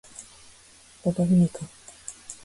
[1.03, 1.59] 馬場ふみか